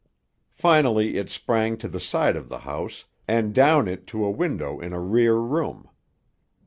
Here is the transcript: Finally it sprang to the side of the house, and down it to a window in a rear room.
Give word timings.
Finally 0.55 1.15
it 1.15 1.29
sprang 1.29 1.77
to 1.77 1.87
the 1.87 1.99
side 1.99 2.35
of 2.35 2.49
the 2.49 2.57
house, 2.57 3.05
and 3.27 3.53
down 3.53 3.87
it 3.87 4.07
to 4.07 4.25
a 4.25 4.31
window 4.31 4.79
in 4.79 4.93
a 4.93 4.99
rear 4.99 5.35
room. 5.35 5.87